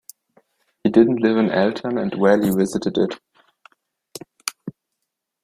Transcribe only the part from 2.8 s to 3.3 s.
it.